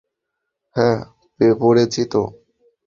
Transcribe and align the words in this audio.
হ্যাঁ 0.75 0.97
পড়েছি 1.59 2.01
তো। 2.05 2.21